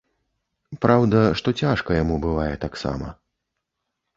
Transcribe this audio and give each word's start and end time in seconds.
Праўда, 0.85 1.19
што 1.41 1.53
цяжка 1.61 1.89
яму 2.03 2.15
бывае 2.25 2.51
таксама. 2.67 3.07